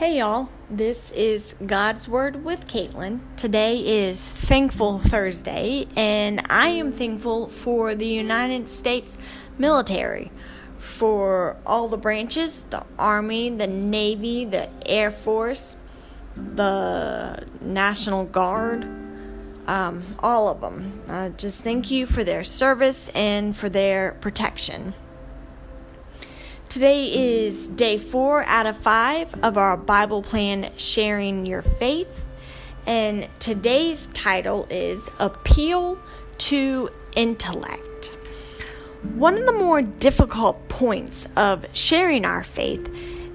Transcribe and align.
Hey 0.00 0.16
y'all, 0.16 0.48
this 0.70 1.10
is 1.10 1.54
God's 1.66 2.08
Word 2.08 2.42
with 2.42 2.64
Caitlin. 2.64 3.20
Today 3.36 4.06
is 4.06 4.18
Thankful 4.18 4.98
Thursday, 4.98 5.88
and 5.94 6.40
I 6.48 6.68
am 6.68 6.90
thankful 6.90 7.50
for 7.50 7.94
the 7.94 8.06
United 8.06 8.70
States 8.70 9.18
military, 9.58 10.32
for 10.78 11.58
all 11.66 11.88
the 11.88 11.98
branches 11.98 12.64
the 12.70 12.82
Army, 12.98 13.50
the 13.50 13.66
Navy, 13.66 14.46
the 14.46 14.70
Air 14.86 15.10
Force, 15.10 15.76
the 16.34 17.46
National 17.60 18.24
Guard, 18.24 18.84
um, 19.66 20.02
all 20.20 20.48
of 20.48 20.62
them. 20.62 20.98
Uh, 21.10 21.28
just 21.28 21.62
thank 21.62 21.90
you 21.90 22.06
for 22.06 22.24
their 22.24 22.42
service 22.42 23.10
and 23.10 23.54
for 23.54 23.68
their 23.68 24.12
protection. 24.22 24.94
Today 26.70 27.42
is 27.42 27.66
day 27.66 27.98
four 27.98 28.44
out 28.44 28.64
of 28.64 28.76
five 28.76 29.34
of 29.42 29.58
our 29.58 29.76
Bible 29.76 30.22
plan 30.22 30.70
Sharing 30.76 31.44
Your 31.44 31.62
Faith. 31.62 32.24
And 32.86 33.28
today's 33.40 34.06
title 34.14 34.68
is 34.70 35.04
Appeal 35.18 35.98
to 36.38 36.90
Intellect. 37.16 38.14
One 39.16 39.36
of 39.36 39.46
the 39.46 39.52
more 39.52 39.82
difficult 39.82 40.68
points 40.68 41.26
of 41.36 41.66
sharing 41.74 42.24
our 42.24 42.44
faith 42.44 42.88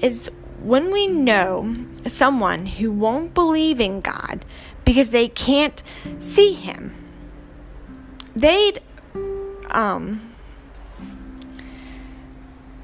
is 0.00 0.30
when 0.62 0.90
we 0.90 1.06
know 1.06 1.76
someone 2.06 2.64
who 2.64 2.90
won't 2.90 3.34
believe 3.34 3.78
in 3.78 4.00
God 4.00 4.42
because 4.86 5.10
they 5.10 5.28
can't 5.28 5.82
see 6.18 6.54
Him. 6.54 6.94
They'd, 8.34 8.80
um, 9.66 10.27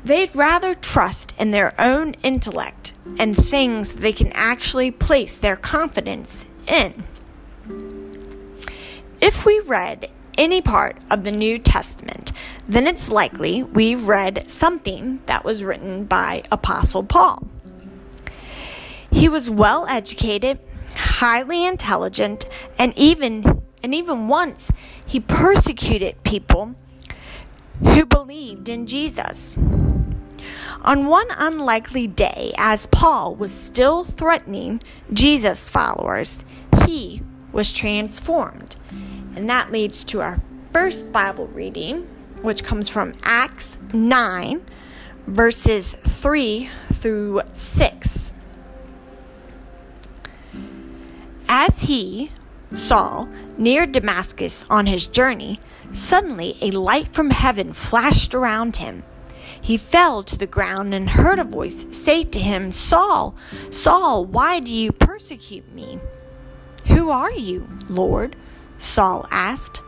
They'd 0.05 0.37
rather 0.37 0.75
trust 0.75 1.33
in 1.41 1.51
their 1.51 1.75
own 1.79 2.13
intellect 2.23 2.93
and 3.19 3.35
things 3.35 3.89
they 3.89 4.13
can 4.13 4.31
actually 4.33 4.91
place 4.91 5.39
their 5.39 5.57
confidence 5.57 6.53
in. 6.67 7.05
If 9.21 9.47
we 9.47 9.61
read 9.61 10.11
any 10.37 10.61
part 10.61 10.99
of 11.11 11.25
the 11.25 11.33
New 11.33 11.59
Testament, 11.59 12.33
then 12.69 12.87
it's 12.87 13.09
likely 13.09 13.63
we've 13.63 14.07
read 14.07 14.47
something 14.47 15.21
that 15.25 15.45
was 15.45 15.65
written 15.65 16.05
by 16.05 16.43
Apostle 16.53 17.05
Paul. 17.05 17.47
He 19.11 19.29
was 19.29 19.49
well 19.49 19.87
educated, 19.87 20.59
highly 20.95 21.65
intelligent, 21.65 22.47
and 22.79 22.93
even 22.97 23.63
and 23.83 23.95
even 23.95 24.29
once 24.29 24.71
he 25.07 25.21
persecuted 25.21 26.23
people 26.25 26.75
who 27.81 28.05
believed 28.05 28.69
in 28.69 28.87
Jesus. 28.87 29.57
On 30.85 31.07
one 31.07 31.29
unlikely 31.31 32.07
day, 32.07 32.53
as 32.59 32.87
Paul 32.89 33.35
was 33.35 33.55
still 33.55 34.05
threatening 34.05 34.83
Jesus' 35.11 35.71
followers, 35.71 36.45
he 36.87 37.23
was 37.53 37.73
transformed. 37.73 38.77
And 39.35 39.49
that 39.49 39.73
leads 39.73 40.05
to 40.05 40.21
our 40.21 40.39
first 40.75 41.11
Bible 41.11 41.47
reading, 41.47 42.03
which 42.43 42.65
comes 42.65 42.91
from 42.91 43.15
Acts 43.23 43.81
9, 43.95 44.63
verses 45.27 45.91
3 45.93 46.69
through 46.93 47.41
6. 47.55 48.33
As 51.49 51.81
he, 51.81 52.31
Saul, 52.75 53.27
near 53.57 53.87
Damascus 53.87 54.67
on 54.69 54.85
his 54.85 55.07
journey, 55.07 55.59
suddenly 55.93 56.57
a 56.61 56.73
light 56.73 57.09
from 57.15 57.31
heaven 57.31 57.73
flashed 57.73 58.35
around 58.35 58.77
him. 58.77 59.03
He 59.61 59.77
fell 59.77 60.23
to 60.23 60.37
the 60.37 60.47
ground 60.47 60.95
and 60.95 61.11
heard 61.11 61.39
a 61.39 61.45
voice 61.45 61.87
say 61.97 62.23
to 62.25 62.39
him, 62.39 62.73
Saul, 62.73 63.35
Saul, 63.71 64.25
why 64.25 64.61
do 64.61 64.73
you 64.73 64.93
persecute 64.93 65.73
me? 65.73 65.99
Who 66.87 67.11
are 67.11 67.33
you, 67.33 67.69
Lord? 67.89 68.37
Saul 68.79 69.27
asked. 69.31 69.83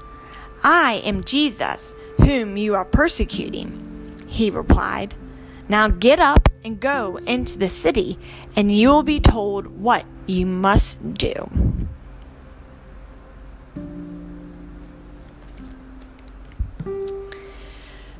I 0.64 1.02
am 1.04 1.24
Jesus, 1.24 1.94
whom 2.18 2.56
you 2.56 2.74
are 2.74 2.84
persecuting. 2.84 4.24
He 4.26 4.50
replied, 4.50 5.14
Now 5.68 5.88
get 5.88 6.18
up 6.18 6.48
and 6.64 6.80
go 6.80 7.18
into 7.26 7.58
the 7.58 7.68
city, 7.68 8.18
and 8.56 8.74
you 8.74 8.88
will 8.88 9.02
be 9.02 9.20
told 9.20 9.66
what 9.66 10.04
you 10.26 10.46
must 10.46 11.14
do. 11.14 11.34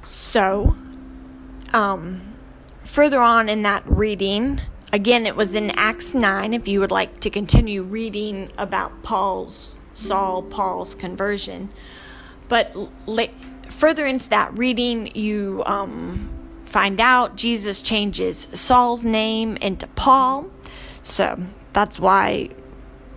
So, 0.05 0.77
um, 1.77 2.23
further 2.85 3.21
on 3.21 3.51
in 3.51 3.63
that 3.63 3.83
reading, 3.87 4.63
again, 4.95 5.27
it 5.27 5.37
was 5.37 5.55
in 5.55 5.71
Acts 5.73 6.15
9, 6.15 6.55
if 6.55 6.67
you 6.67 6.81
would 6.81 6.91
like 6.91 7.21
to 7.21 7.29
continue 7.29 7.83
reading 7.83 8.51
about 8.57 9.03
Paul's, 9.03 9.75
Saul, 9.93 10.43
Paul's 10.43 10.95
conversion. 10.95 11.69
But 12.49 12.75
la- 13.05 13.27
further 13.69 14.07
into 14.07 14.31
that 14.31 14.57
reading, 14.57 15.15
you 15.15 15.63
um, 15.67 16.31
find 16.65 16.99
out 16.99 17.37
Jesus 17.37 17.83
changes 17.83 18.39
Saul's 18.39 19.05
name 19.05 19.59
into 19.59 19.87
Paul. 19.89 20.51
So 21.03 21.47
that's 21.75 22.01
why 22.01 22.51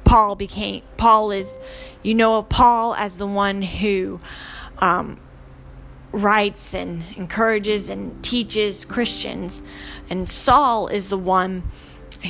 Paul 0.04 0.36
became, 0.36 0.82
Paul 0.98 1.32
is, 1.32 1.58
you 2.04 2.14
know 2.14 2.40
of 2.40 2.50
Paul 2.50 2.94
as 2.96 3.20
the 3.20 3.28
one 3.28 3.62
who 3.62 4.20
um, 4.80 5.18
writes 6.12 6.74
and 6.74 7.04
encourages 7.16 7.90
and 7.90 8.24
teaches 8.24 8.86
Christians, 8.86 9.62
and 10.10 10.28
Saul 10.28 10.88
is 10.88 11.10
the 11.10 11.18
one 11.18 11.64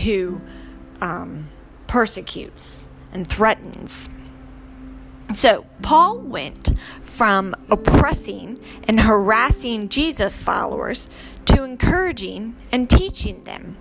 who 0.04 0.42
um, 1.02 1.48
persecutes 1.88 2.88
and 3.12 3.28
threatens. 3.28 4.10
So, 5.36 5.66
Paul 5.82 6.20
went 6.20 6.78
from 7.02 7.56
oppressing 7.70 8.60
and 8.86 9.00
harassing 9.00 9.90
Jesus' 9.90 10.42
followers 10.42 11.08
to 11.46 11.64
encouraging 11.64 12.56
and 12.72 12.90
teaching 12.90 13.44
them. 13.44 13.78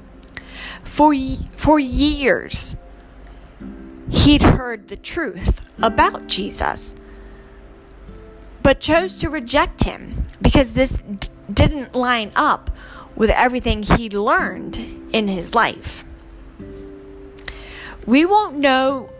For, 0.85 1.15
for 1.57 1.79
years, 1.79 2.77
he'd 4.11 4.43
heard 4.43 4.89
the 4.89 4.97
truth 4.97 5.71
about 5.83 6.27
Jesus 6.27 6.95
but 8.63 8.81
chose 8.81 9.19
to 9.19 9.31
reject 9.31 9.85
him 9.85 10.25
because 10.43 10.73
this 10.73 11.03
d- 11.03 11.29
didn't 11.53 11.95
line 11.95 12.33
up 12.37 12.71
with 13.17 13.31
everything 13.31 13.83
he 13.83 14.11
learned 14.11 14.79
in 15.13 15.29
his 15.29 15.55
life. 15.55 16.05
We 18.07 18.25
won't 18.25 18.57
know 18.57 19.11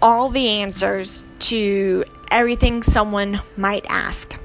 all 0.00 0.28
the 0.28 0.48
answers 0.48 1.24
to 1.38 2.04
everything 2.30 2.82
someone 2.82 3.40
might 3.56 3.86
ask. 3.88 4.38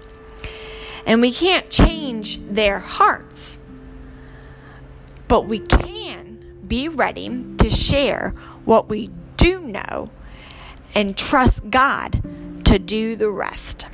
And 1.05 1.21
we 1.21 1.31
can't 1.31 1.69
change 1.69 2.39
their 2.47 2.79
hearts. 2.79 3.61
But 5.27 5.47
we 5.47 5.59
can 5.59 6.63
be 6.67 6.87
ready 6.87 7.29
to 7.57 7.69
share 7.69 8.29
what 8.65 8.89
we 8.89 9.09
do 9.37 9.59
know 9.61 10.09
and 10.93 11.17
trust 11.17 11.69
God 11.69 12.21
to 12.65 12.79
do 12.79 13.15
the 13.15 13.29
rest. 13.29 13.87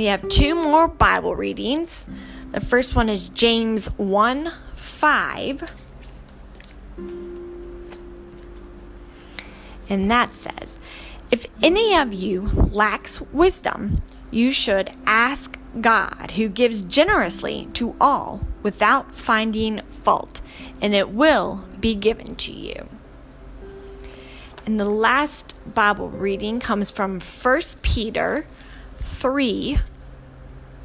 We 0.00 0.06
have 0.06 0.26
two 0.30 0.54
more 0.54 0.88
Bible 0.88 1.36
readings. 1.36 2.06
The 2.52 2.60
first 2.62 2.96
one 2.96 3.10
is 3.10 3.28
James 3.28 3.88
1 3.98 4.50
5. 4.74 5.72
And 9.90 10.10
that 10.10 10.32
says, 10.32 10.78
If 11.30 11.48
any 11.62 11.94
of 11.94 12.14
you 12.14 12.46
lacks 12.72 13.20
wisdom, 13.20 14.00
you 14.30 14.52
should 14.52 14.88
ask 15.04 15.58
God, 15.82 16.30
who 16.30 16.48
gives 16.48 16.80
generously 16.80 17.68
to 17.74 17.94
all 18.00 18.40
without 18.62 19.14
finding 19.14 19.82
fault, 19.90 20.40
and 20.80 20.94
it 20.94 21.10
will 21.10 21.66
be 21.78 21.94
given 21.94 22.36
to 22.36 22.52
you. 22.52 22.88
And 24.64 24.80
the 24.80 24.88
last 24.88 25.54
Bible 25.74 26.08
reading 26.08 26.58
comes 26.58 26.90
from 26.90 27.20
1 27.20 27.60
Peter 27.82 28.46
3, 29.00 29.78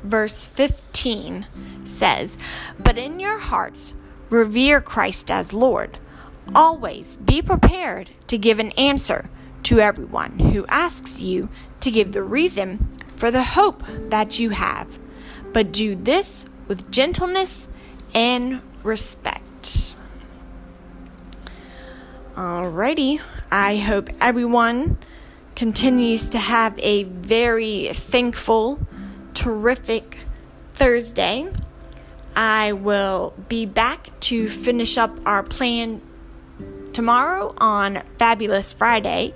verse 0.05 0.47
15 0.47 1.47
says, 1.83 2.37
But 2.79 2.97
in 2.97 3.19
your 3.19 3.39
hearts, 3.39 3.93
revere 4.29 4.81
Christ 4.81 5.29
as 5.29 5.53
Lord. 5.53 5.99
Always 6.53 7.15
be 7.17 7.41
prepared 7.41 8.11
to 8.27 8.37
give 8.37 8.59
an 8.59 8.71
answer 8.71 9.29
to 9.63 9.79
everyone 9.79 10.39
who 10.39 10.65
asks 10.67 11.19
you 11.19 11.49
to 11.79 11.91
give 11.91 12.11
the 12.11 12.23
reason 12.23 12.87
for 13.15 13.31
the 13.31 13.43
hope 13.43 13.83
that 14.09 14.39
you 14.39 14.51
have. 14.51 14.99
But 15.53 15.71
do 15.71 15.95
this 15.95 16.45
with 16.67 16.91
gentleness 16.91 17.67
and 18.13 18.61
respect. 18.83 19.95
Alrighty, 22.35 23.21
I 23.49 23.77
hope 23.77 24.09
everyone 24.19 24.97
continues 25.55 26.27
to 26.29 26.37
have 26.37 26.77
a 26.79 27.03
very 27.03 27.87
thankful, 27.93 28.79
terrific 29.45 30.18
Thursday. 30.74 31.47
I 32.36 32.71
will 32.71 33.36
be 33.47 33.68
back 33.68 34.09
to 34.21 34.50
finish 34.50 34.97
up 34.97 35.19
our 35.24 35.44
plan 35.44 36.01
tomorrow 36.94 37.53
on 37.59 38.01
Fabulous 38.18 38.74
Friday, 38.74 39.36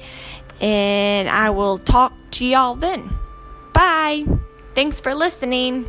and 0.60 1.30
I 1.30 1.52
will 1.52 1.78
talk 1.78 2.12
to 2.32 2.46
y'all 2.48 2.74
then. 2.74 3.08
Bye. 3.76 4.26
Thanks 4.74 5.00
for 5.00 5.14
listening. 5.14 5.86